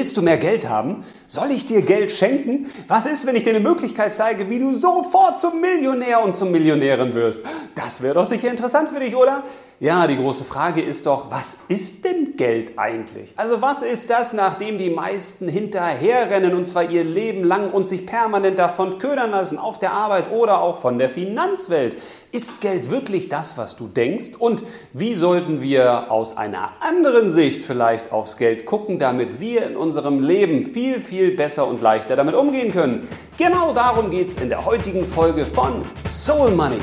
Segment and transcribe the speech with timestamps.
[0.00, 1.04] Willst du mehr Geld haben?
[1.26, 2.70] Soll ich dir Geld schenken?
[2.88, 6.50] Was ist, wenn ich dir eine Möglichkeit zeige, wie du sofort zum Millionär und zum
[6.50, 7.42] Millionärin wirst?
[7.74, 9.44] Das wäre doch sicher interessant für dich, oder?
[9.82, 13.32] Ja, die große Frage ist doch, was ist denn Geld eigentlich?
[13.36, 18.04] Also was ist das, nachdem die meisten hinterherrennen und zwar ihr Leben lang und sich
[18.04, 21.96] permanent davon ködern lassen, auf der Arbeit oder auch von der Finanzwelt?
[22.30, 24.32] Ist Geld wirklich das, was du denkst?
[24.38, 29.78] Und wie sollten wir aus einer anderen Sicht vielleicht aufs Geld gucken, damit wir in
[29.78, 33.08] unserem Leben viel, viel besser und leichter damit umgehen können?
[33.38, 36.80] Genau darum geht es in der heutigen Folge von Soul Money.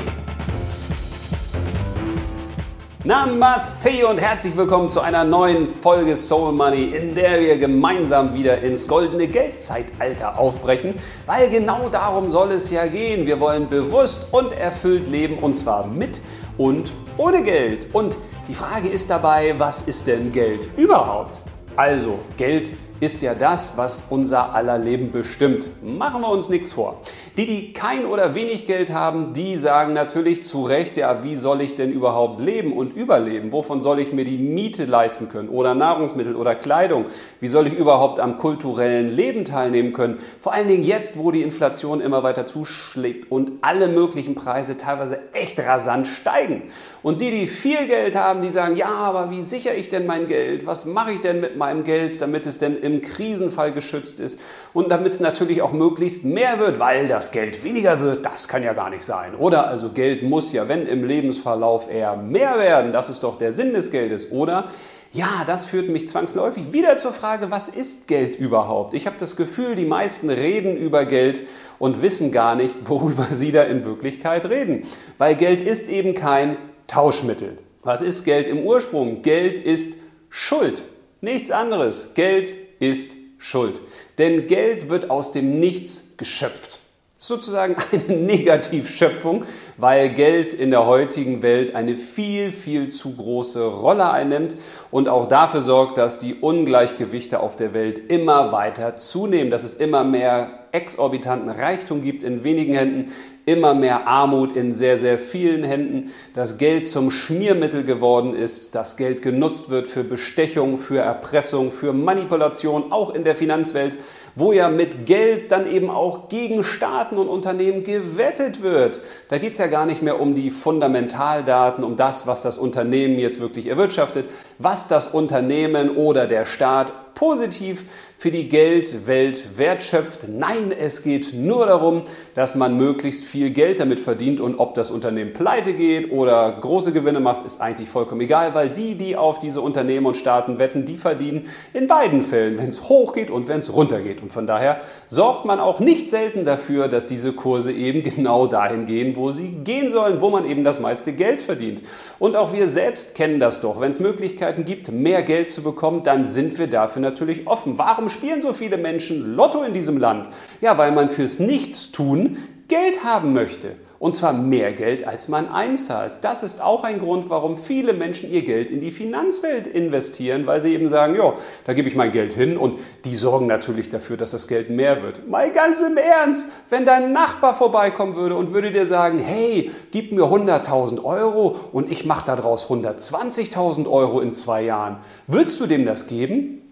[3.08, 8.60] Namaste und herzlich willkommen zu einer neuen Folge Soul Money, in der wir gemeinsam wieder
[8.60, 10.92] ins goldene Geldzeitalter aufbrechen,
[11.24, 13.26] weil genau darum soll es ja gehen.
[13.26, 16.20] Wir wollen bewusst und erfüllt leben und zwar mit
[16.58, 17.88] und ohne Geld.
[17.94, 21.40] Und die Frage ist dabei, was ist denn Geld überhaupt?
[21.76, 25.70] Also, Geld ist ja das, was unser aller Leben bestimmt.
[25.82, 27.00] Machen wir uns nichts vor.
[27.36, 31.60] Die, die kein oder wenig Geld haben, die sagen natürlich zu Recht, ja, wie soll
[31.60, 33.52] ich denn überhaupt leben und überleben?
[33.52, 37.06] Wovon soll ich mir die Miete leisten können oder Nahrungsmittel oder Kleidung?
[37.38, 40.18] Wie soll ich überhaupt am kulturellen Leben teilnehmen können?
[40.40, 45.20] Vor allen Dingen jetzt, wo die Inflation immer weiter zuschlägt und alle möglichen Preise teilweise
[45.32, 46.64] echt rasant steigen.
[47.04, 50.26] Und die, die viel Geld haben, die sagen, ja, aber wie sichere ich denn mein
[50.26, 50.66] Geld?
[50.66, 54.40] Was mache ich denn mit meinem Geld, damit es denn im Krisenfall geschützt ist
[54.72, 58.62] und damit es natürlich auch möglichst mehr wird, weil das Geld weniger wird, das kann
[58.62, 59.34] ja gar nicht sein.
[59.36, 63.52] Oder also Geld muss ja, wenn im Lebensverlauf eher mehr werden, das ist doch der
[63.52, 64.32] Sinn des Geldes.
[64.32, 64.68] Oder
[65.12, 68.92] ja, das führt mich zwangsläufig wieder zur Frage, was ist Geld überhaupt?
[68.92, 71.42] Ich habe das Gefühl, die meisten reden über Geld
[71.78, 74.86] und wissen gar nicht, worüber sie da in Wirklichkeit reden.
[75.16, 77.58] Weil Geld ist eben kein Tauschmittel.
[77.82, 79.22] Was ist Geld im Ursprung?
[79.22, 79.96] Geld ist
[80.28, 80.84] Schuld.
[81.22, 82.12] Nichts anderes.
[82.14, 83.80] Geld ist Schuld.
[84.18, 86.80] Denn Geld wird aus dem Nichts geschöpft.
[87.16, 89.44] Sozusagen eine Negativschöpfung,
[89.78, 94.56] weil Geld in der heutigen Welt eine viel, viel zu große Rolle einnimmt
[94.90, 99.74] und auch dafür sorgt, dass die Ungleichgewichte auf der Welt immer weiter zunehmen, dass es
[99.74, 103.12] immer mehr exorbitanten Reichtum gibt in wenigen Händen,
[103.46, 108.98] immer mehr Armut in sehr, sehr vielen Händen, dass Geld zum Schmiermittel geworden ist, dass
[108.98, 113.96] Geld genutzt wird für Bestechung, für Erpressung, für Manipulation, auch in der Finanzwelt,
[114.38, 119.00] wo ja mit Geld dann eben auch gegen Staaten und Unternehmen gewettet wird.
[119.28, 123.18] Da geht es ja gar nicht mehr um die Fundamentaldaten, um das, was das Unternehmen
[123.18, 124.28] jetzt wirklich erwirtschaftet,
[124.58, 127.84] was das Unternehmen oder der Staat positiv
[128.16, 130.28] für die Geldwelt wertschöpft.
[130.28, 132.02] Nein, es geht nur darum,
[132.34, 136.92] dass man möglichst viel Geld damit verdient und ob das Unternehmen pleite geht oder große
[136.92, 140.84] Gewinne macht, ist eigentlich vollkommen egal, weil die, die auf diese Unternehmen und Staaten wetten,
[140.84, 144.22] die verdienen in beiden Fällen, wenn es hoch geht und wenn es runter geht.
[144.22, 148.86] Und von daher sorgt man auch nicht selten dafür, dass diese Kurse eben genau dahin
[148.86, 151.82] gehen, wo sie gehen sollen, wo man eben das meiste Geld verdient.
[152.20, 153.80] Und auch wir selbst kennen das doch.
[153.80, 157.78] Wenn es Möglichkeiten gibt, mehr Geld zu bekommen, dann sind wir dafür natürlich offen.
[157.78, 160.28] Warum spielen so viele Menschen Lotto in diesem Land?
[160.60, 162.36] Ja, weil man fürs Nichtstun
[162.68, 163.76] Geld haben möchte.
[163.98, 166.18] Und zwar mehr Geld, als man einzahlt.
[166.20, 170.60] Das ist auch ein Grund, warum viele Menschen ihr Geld in die Finanzwelt investieren, weil
[170.60, 174.16] sie eben sagen, ja, da gebe ich mein Geld hin und die sorgen natürlich dafür,
[174.16, 175.28] dass das Geld mehr wird.
[175.28, 180.12] Mal ganz im Ernst, wenn dein Nachbar vorbeikommen würde und würde dir sagen, hey, gib
[180.12, 185.84] mir 100.000 Euro und ich mache daraus 120.000 Euro in zwei Jahren, würdest du dem
[185.86, 186.67] das geben?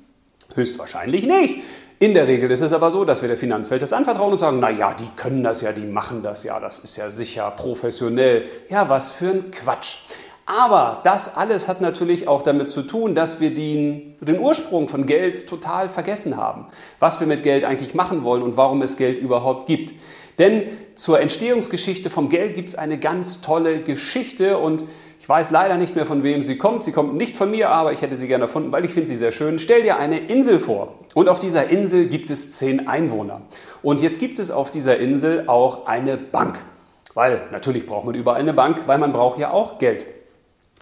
[0.56, 1.60] Höchstwahrscheinlich nicht.
[1.98, 4.58] In der Regel ist es aber so, dass wir der Finanzwelt das anvertrauen und sagen,
[4.60, 8.44] na ja, die können das ja, die machen das ja, das ist ja sicher professionell.
[8.68, 9.96] Ja, was für ein Quatsch.
[10.46, 15.04] Aber das alles hat natürlich auch damit zu tun, dass wir den, den, Ursprung von
[15.04, 16.66] Geld total vergessen haben.
[17.00, 19.92] Was wir mit Geld eigentlich machen wollen und warum es Geld überhaupt gibt.
[20.38, 24.84] Denn zur Entstehungsgeschichte vom Geld gibt es eine ganz tolle Geschichte und
[25.26, 26.84] ich weiß leider nicht mehr, von wem sie kommt.
[26.84, 29.16] Sie kommt nicht von mir, aber ich hätte sie gerne erfunden, weil ich finde sie
[29.16, 29.58] sehr schön.
[29.58, 31.00] Stell dir eine Insel vor.
[31.14, 33.40] Und auf dieser Insel gibt es zehn Einwohner.
[33.82, 36.64] Und jetzt gibt es auf dieser Insel auch eine Bank.
[37.14, 40.06] Weil natürlich braucht man überall eine Bank, weil man braucht ja auch Geld.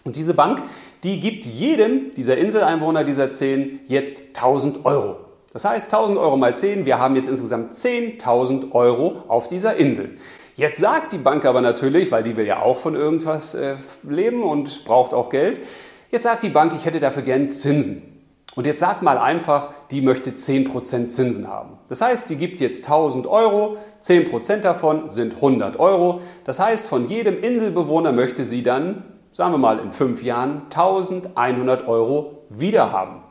[0.03, 0.61] Und diese Bank,
[1.01, 5.15] die gibt jedem dieser Inseleinwohner dieser zehn jetzt 1000 Euro.
[5.53, 10.11] Das heißt 1000 Euro mal 10, wir haben jetzt insgesamt 10.000 Euro auf dieser Insel.
[10.57, 14.41] Jetzt sagt die Bank aber natürlich, weil die will ja auch von irgendwas äh, leben
[14.41, 15.59] und braucht auch Geld,
[16.11, 18.15] jetzt sagt die Bank, ich hätte dafür gern Zinsen.
[18.55, 21.77] Und jetzt sagt mal einfach, die möchte 10% Zinsen haben.
[21.89, 26.21] Das heißt, die gibt jetzt 1000 Euro, 10% davon sind 100 Euro.
[26.45, 29.03] Das heißt, von jedem Inselbewohner möchte sie dann,
[29.33, 33.23] sagen wir mal, in fünf Jahren 1100 Euro wiederhaben.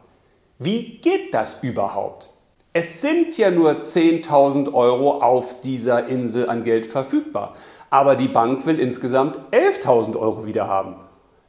[0.58, 2.33] Wie geht das überhaupt?
[2.76, 7.54] Es sind ja nur 10.000 Euro auf dieser Insel an Geld verfügbar,
[7.88, 10.96] aber die Bank will insgesamt 11.000 Euro wieder haben.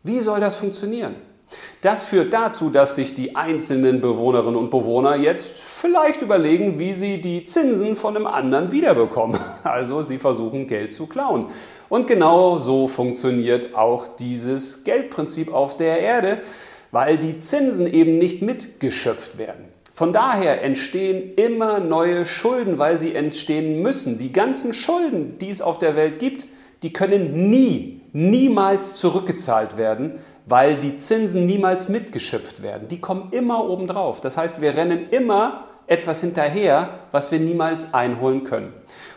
[0.03, 1.15] Wie soll das funktionieren?
[1.81, 7.19] Das führt dazu, dass sich die einzelnen Bewohnerinnen und Bewohner jetzt vielleicht überlegen, wie sie
[7.19, 9.39] die Zinsen von einem anderen wiederbekommen.
[9.63, 11.47] Also sie versuchen Geld zu klauen.
[11.89, 16.41] Und genau so funktioniert auch dieses Geldprinzip auf der Erde,
[16.91, 19.74] weil die Zinsen eben nicht mitgeschöpft werden.
[19.95, 24.17] Von daher entstehen immer neue Schulden, weil sie entstehen müssen.
[24.17, 26.47] Die ganzen Schulden, die es auf der Welt gibt,
[26.83, 32.89] die können nie, niemals zurückgezahlt werden, weil die Zinsen niemals mitgeschöpft werden.
[32.89, 34.19] Die kommen immer obendrauf.
[34.19, 38.73] Das heißt, wir rennen immer etwas hinterher, was wir niemals einholen können.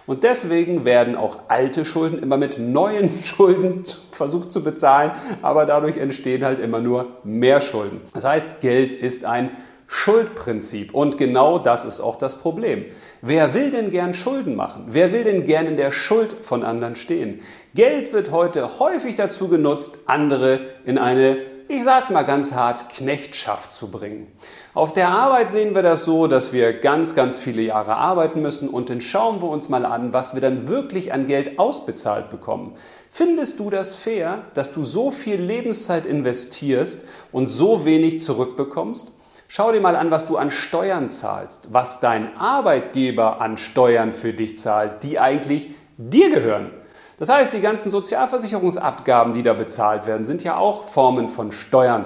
[0.07, 3.83] Und deswegen werden auch alte Schulden immer mit neuen Schulden
[4.13, 5.11] versucht zu bezahlen,
[5.43, 8.01] aber dadurch entstehen halt immer nur mehr Schulden.
[8.15, 9.51] Das heißt, Geld ist ein
[9.91, 12.85] Schuldprinzip und genau das ist auch das Problem.
[13.23, 14.85] Wer will denn gern Schulden machen?
[14.89, 17.41] Wer will denn gern in der Schuld von anderen stehen?
[17.75, 21.39] Geld wird heute häufig dazu genutzt, andere in eine,
[21.69, 24.27] ich sag's mal ganz hart, Knechtschaft zu bringen.
[24.75, 28.69] Auf der Arbeit sehen wir das so, dass wir ganz, ganz viele Jahre arbeiten müssen
[28.69, 32.77] und dann schauen wir uns mal an, was wir dann wirklich an Geld ausbezahlt bekommen.
[33.11, 39.13] Findest du das fair, dass du so viel Lebenszeit investierst und so wenig zurückbekommst?
[39.51, 44.35] Schau dir mal an, was du an Steuern zahlst, was dein Arbeitgeber an Steuern für
[44.35, 46.71] dich zahlt, die eigentlich dir gehören.
[47.19, 52.05] Das heißt, die ganzen Sozialversicherungsabgaben, die da bezahlt werden, sind ja auch Formen von Steuern.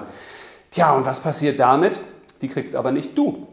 [0.71, 1.99] Tja, und was passiert damit?
[2.41, 3.45] Die kriegst aber nicht du.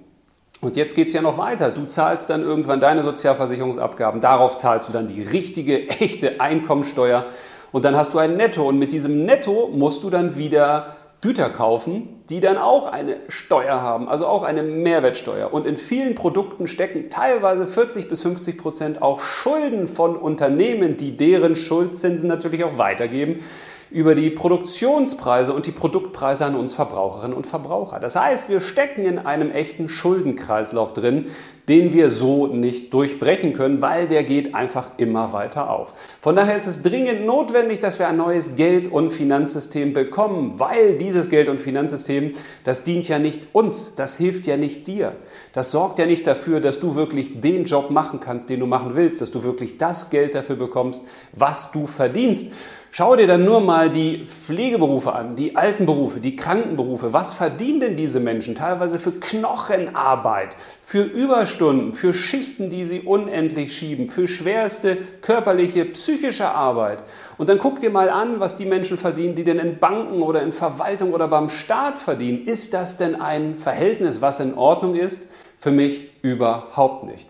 [0.60, 1.72] Und jetzt geht es ja noch weiter.
[1.72, 7.26] Du zahlst dann irgendwann deine Sozialversicherungsabgaben, darauf zahlst du dann die richtige, echte Einkommensteuer
[7.72, 11.50] und dann hast du ein Netto und mit diesem Netto musst du dann wieder Güter
[11.50, 15.52] kaufen, die dann auch eine Steuer haben, also auch eine Mehrwertsteuer.
[15.52, 21.16] Und in vielen Produkten stecken teilweise 40 bis 50 Prozent auch Schulden von Unternehmen, die
[21.16, 23.40] deren Schuldzinsen natürlich auch weitergeben
[23.90, 27.98] über die Produktionspreise und die Produktpreise an uns Verbraucherinnen und Verbraucher.
[27.98, 31.26] Das heißt, wir stecken in einem echten Schuldenkreislauf drin,
[31.68, 35.94] den wir so nicht durchbrechen können, weil der geht einfach immer weiter auf.
[36.20, 40.96] Von daher ist es dringend notwendig, dass wir ein neues Geld- und Finanzsystem bekommen, weil
[40.96, 42.32] dieses Geld- und Finanzsystem,
[42.64, 45.16] das dient ja nicht uns, das hilft ja nicht dir.
[45.52, 48.92] Das sorgt ja nicht dafür, dass du wirklich den Job machen kannst, den du machen
[48.94, 52.52] willst, dass du wirklich das Geld dafür bekommst, was du verdienst
[52.92, 57.12] Schau dir dann nur mal die Pflegeberufe an, die Altenberufe, die Krankenberufe.
[57.12, 63.76] Was verdienen denn diese Menschen teilweise für Knochenarbeit, für Überstunden, für Schichten, die sie unendlich
[63.76, 67.04] schieben, für schwerste körperliche, psychische Arbeit?
[67.38, 70.42] Und dann guck dir mal an, was die Menschen verdienen, die denn in Banken oder
[70.42, 72.42] in Verwaltung oder beim Staat verdienen.
[72.44, 75.28] Ist das denn ein Verhältnis, was in Ordnung ist?
[75.60, 77.28] Für mich überhaupt nicht.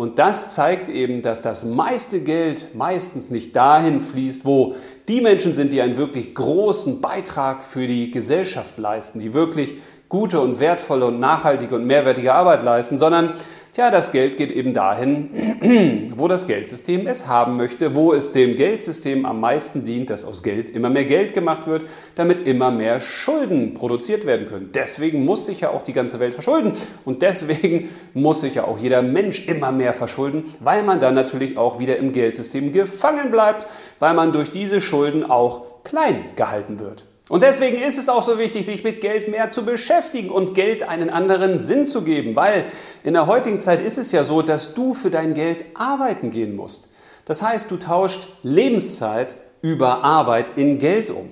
[0.00, 4.76] Und das zeigt eben, dass das meiste Geld meistens nicht dahin fließt, wo
[5.08, 9.76] die Menschen sind, die einen wirklich großen Beitrag für die Gesellschaft leisten, die wirklich
[10.08, 13.34] gute und wertvolle und nachhaltige und mehrwertige Arbeit leisten, sondern
[13.72, 18.56] Tja, das Geld geht eben dahin, wo das Geldsystem es haben möchte, wo es dem
[18.56, 21.82] Geldsystem am meisten dient, dass aus Geld immer mehr Geld gemacht wird,
[22.16, 24.70] damit immer mehr Schulden produziert werden können.
[24.74, 26.72] Deswegen muss sich ja auch die ganze Welt verschulden
[27.04, 31.56] und deswegen muss sich ja auch jeder Mensch immer mehr verschulden, weil man dann natürlich
[31.56, 33.68] auch wieder im Geldsystem gefangen bleibt,
[34.00, 37.06] weil man durch diese Schulden auch klein gehalten wird.
[37.30, 40.82] Und deswegen ist es auch so wichtig, sich mit Geld mehr zu beschäftigen und Geld
[40.82, 42.64] einen anderen Sinn zu geben, weil
[43.04, 46.56] in der heutigen Zeit ist es ja so, dass du für dein Geld arbeiten gehen
[46.56, 46.90] musst.
[47.26, 51.30] Das heißt, du tauscht Lebenszeit über Arbeit in Geld um.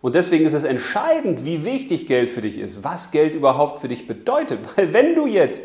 [0.00, 3.86] Und deswegen ist es entscheidend, wie wichtig Geld für dich ist, was Geld überhaupt für
[3.86, 4.58] dich bedeutet.
[4.76, 5.62] Weil wenn du jetzt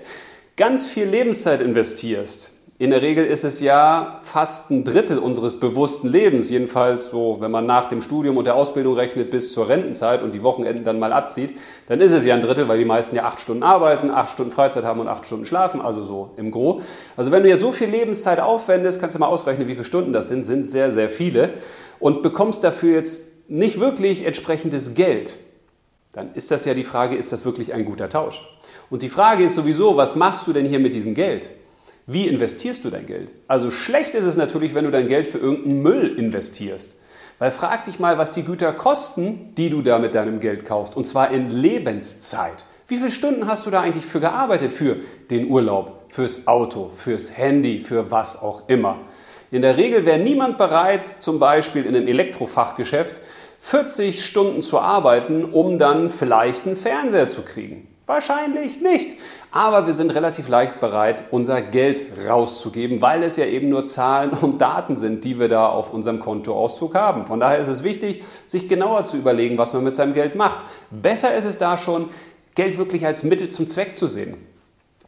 [0.57, 6.07] ganz viel Lebenszeit investierst, in der Regel ist es ja fast ein Drittel unseres bewussten
[6.07, 10.23] Lebens, jedenfalls so, wenn man nach dem Studium und der Ausbildung rechnet bis zur Rentenzeit
[10.23, 13.15] und die Wochenenden dann mal abzieht, dann ist es ja ein Drittel, weil die meisten
[13.15, 16.49] ja acht Stunden arbeiten, acht Stunden Freizeit haben und acht Stunden schlafen, also so im
[16.49, 16.81] Gro.
[17.15, 20.11] Also wenn du jetzt so viel Lebenszeit aufwendest, kannst du mal ausrechnen, wie viele Stunden
[20.11, 21.53] das sind, sind sehr, sehr viele
[21.99, 25.37] und bekommst dafür jetzt nicht wirklich entsprechendes Geld.
[26.13, 28.43] Dann ist das ja die Frage, ist das wirklich ein guter Tausch?
[28.89, 31.51] Und die Frage ist sowieso, was machst du denn hier mit diesem Geld?
[32.11, 33.31] Wie investierst du dein Geld?
[33.47, 36.97] Also schlecht ist es natürlich, wenn du dein Geld für irgendeinen Müll investierst.
[37.39, 40.97] Weil frag dich mal, was die Güter kosten, die du da mit deinem Geld kaufst.
[40.97, 42.65] Und zwar in Lebenszeit.
[42.87, 44.73] Wie viele Stunden hast du da eigentlich für gearbeitet?
[44.73, 44.97] Für
[45.29, 48.99] den Urlaub, fürs Auto, fürs Handy, für was auch immer.
[49.49, 53.21] In der Regel wäre niemand bereit, zum Beispiel in einem Elektrofachgeschäft
[53.59, 57.87] 40 Stunden zu arbeiten, um dann vielleicht einen Fernseher zu kriegen.
[58.11, 59.15] Wahrscheinlich nicht.
[59.51, 64.31] Aber wir sind relativ leicht bereit, unser Geld rauszugeben, weil es ja eben nur Zahlen
[64.31, 67.25] und Daten sind, die wir da auf unserem Kontoauszug haben.
[67.25, 70.65] Von daher ist es wichtig, sich genauer zu überlegen, was man mit seinem Geld macht.
[70.89, 72.09] Besser ist es da schon,
[72.53, 74.35] Geld wirklich als Mittel zum Zweck zu sehen.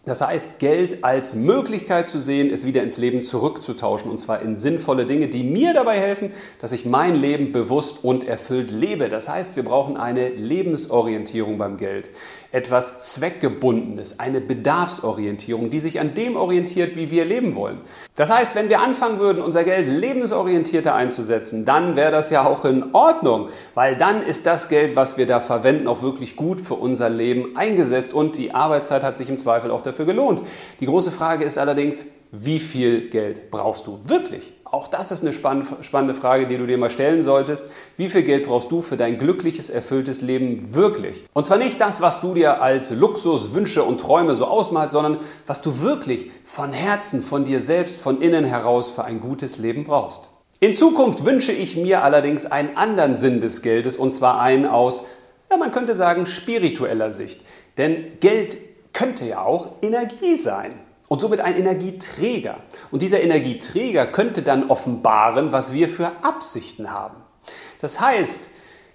[0.05, 4.57] Das heißt, Geld als Möglichkeit zu sehen, es wieder ins Leben zurückzutauschen und zwar in
[4.57, 9.07] sinnvolle Dinge, die mir dabei helfen, dass ich mein Leben bewusst und erfüllt lebe.
[9.07, 12.10] Das heißt, wir brauchen eine Lebensorientierung beim Geld,
[12.51, 17.79] etwas Zweckgebundenes, eine Bedarfsorientierung, die sich an dem orientiert, wie wir leben wollen.
[18.15, 22.65] Das heißt, wenn wir anfangen würden, unser Geld lebensorientierter einzusetzen, dann wäre das ja auch
[22.65, 26.75] in Ordnung, weil dann ist das Geld, was wir da verwenden, auch wirklich gut für
[26.75, 30.41] unser Leben eingesetzt und die Arbeitszeit hat sich im Zweifel auch dafür gelohnt.
[30.79, 34.53] Die große Frage ist allerdings, wie viel Geld brauchst du wirklich?
[34.65, 37.67] Auch das ist eine spannende Frage, die du dir mal stellen solltest.
[37.95, 41.25] Wie viel Geld brauchst du für dein glückliches, erfülltes Leben wirklich?
[41.33, 45.19] Und zwar nicht das, was du dir als Luxus, Wünsche und Träume so ausmalst, sondern
[45.45, 49.83] was du wirklich von Herzen, von dir selbst, von innen heraus für ein gutes Leben
[49.83, 50.29] brauchst.
[50.59, 55.03] In Zukunft wünsche ich mir allerdings einen anderen Sinn des Geldes und zwar einen aus,
[55.51, 57.41] ja, man könnte sagen, spiritueller Sicht.
[57.77, 58.57] Denn Geld
[58.93, 62.57] könnte ja auch Energie sein und somit ein Energieträger.
[62.91, 67.17] Und dieser Energieträger könnte dann offenbaren, was wir für Absichten haben.
[67.81, 68.50] Das heißt,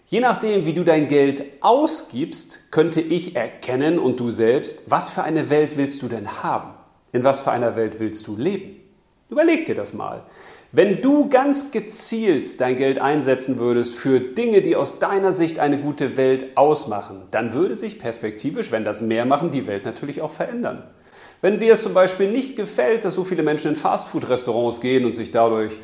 [0.06, 5.22] je nachdem, wie du dein Geld ausgibst, könnte ich erkennen und du selbst, was für
[5.22, 6.74] eine Welt willst du denn haben?
[7.12, 8.80] In was für einer Welt willst du leben?
[9.30, 10.24] Überleg dir das mal.
[10.70, 15.80] Wenn du ganz gezielt dein Geld einsetzen würdest für Dinge, die aus deiner Sicht eine
[15.80, 20.30] gute Welt ausmachen, dann würde sich perspektivisch, wenn das mehr machen, die Welt natürlich auch
[20.30, 20.82] verändern.
[21.40, 25.14] Wenn dir es zum Beispiel nicht gefällt, dass so viele Menschen in Fastfood-Restaurants gehen und
[25.14, 25.78] sich dadurch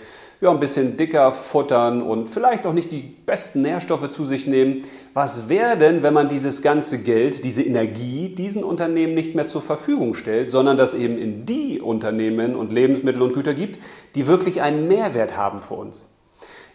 [0.44, 4.82] ja, ein bisschen dicker futtern und vielleicht auch nicht die besten Nährstoffe zu sich nehmen,
[5.14, 9.62] was wäre denn, wenn man dieses ganze Geld, diese Energie diesen Unternehmen nicht mehr zur
[9.62, 13.78] Verfügung stellt, sondern das eben in die Unternehmen und Lebensmittel und Güter gibt,
[14.14, 16.10] die wirklich einen Mehrwert haben für uns?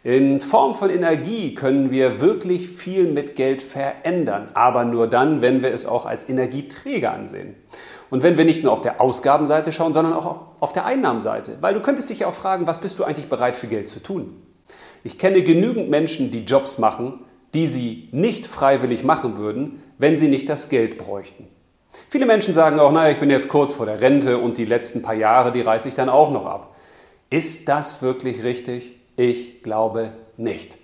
[0.03, 5.61] In Form von Energie können wir wirklich viel mit Geld verändern, aber nur dann, wenn
[5.61, 7.55] wir es auch als Energieträger ansehen.
[8.09, 11.57] Und wenn wir nicht nur auf der Ausgabenseite schauen, sondern auch auf der Einnahmenseite.
[11.61, 14.01] Weil du könntest dich ja auch fragen, was bist du eigentlich bereit für Geld zu
[14.01, 14.41] tun?
[15.03, 20.27] Ich kenne genügend Menschen, die Jobs machen, die sie nicht freiwillig machen würden, wenn sie
[20.27, 21.47] nicht das Geld bräuchten.
[22.09, 25.01] Viele Menschen sagen auch, naja, ich bin jetzt kurz vor der Rente und die letzten
[25.01, 26.75] paar Jahre, die reiße ich dann auch noch ab.
[27.29, 28.95] Ist das wirklich richtig?
[29.15, 30.77] Ich glaube nicht.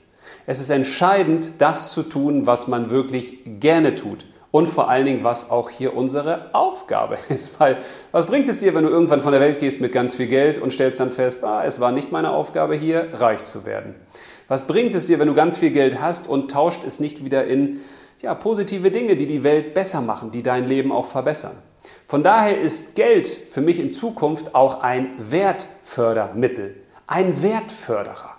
[0.47, 5.25] Es ist entscheidend, das zu tun, was man wirklich gerne tut und vor allen Dingen,
[5.25, 7.59] was auch hier unsere Aufgabe ist.
[7.59, 7.79] Weil
[8.13, 10.59] was bringt es dir, wenn du irgendwann von der Welt gehst mit ganz viel Geld
[10.59, 13.95] und stellst dann fest, ah, es war nicht meine Aufgabe hier, reich zu werden?
[14.47, 17.43] Was bringt es dir, wenn du ganz viel Geld hast und tauscht es nicht wieder
[17.43, 17.81] in
[18.21, 21.57] ja, positive Dinge, die die Welt besser machen, die dein Leben auch verbessern?
[22.07, 28.34] Von daher ist Geld für mich in Zukunft auch ein Wertfördermittel, ein Wertförderer.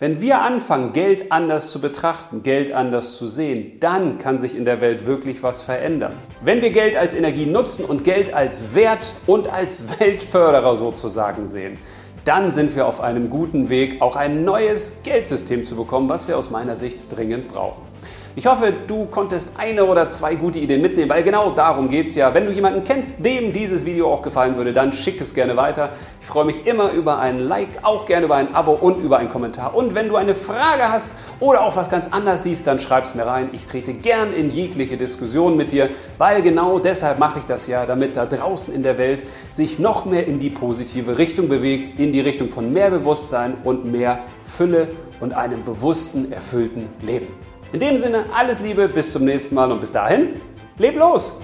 [0.00, 4.64] Wenn wir anfangen, Geld anders zu betrachten, Geld anders zu sehen, dann kann sich in
[4.64, 6.14] der Welt wirklich was verändern.
[6.42, 11.78] Wenn wir Geld als Energie nutzen und Geld als Wert und als Weltförderer sozusagen sehen,
[12.24, 16.36] dann sind wir auf einem guten Weg, auch ein neues Geldsystem zu bekommen, was wir
[16.38, 17.82] aus meiner Sicht dringend brauchen.
[18.36, 22.16] Ich hoffe, du konntest eine oder zwei gute Ideen mitnehmen, weil genau darum geht es
[22.16, 22.34] ja.
[22.34, 25.90] Wenn du jemanden kennst, dem dieses Video auch gefallen würde, dann schick es gerne weiter.
[26.20, 29.28] Ich freue mich immer über ein Like, auch gerne über ein Abo und über einen
[29.28, 29.76] Kommentar.
[29.76, 33.14] Und wenn du eine Frage hast oder auch was ganz anderes siehst, dann schreib es
[33.14, 33.50] mir rein.
[33.52, 37.86] Ich trete gern in jegliche Diskussion mit dir, weil genau deshalb mache ich das ja,
[37.86, 42.12] damit da draußen in der Welt sich noch mehr in die positive Richtung bewegt, in
[42.12, 44.88] die Richtung von mehr Bewusstsein und mehr Fülle
[45.20, 47.28] und einem bewussten, erfüllten Leben.
[47.74, 50.40] In dem Sinne, alles Liebe, bis zum nächsten Mal und bis dahin,
[50.78, 51.40] leb los!